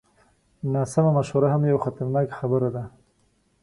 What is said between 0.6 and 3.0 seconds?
ناسمه مشوره هم یوه خطرناکه خبره ده.